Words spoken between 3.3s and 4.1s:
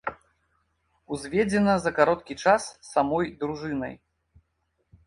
дружынай.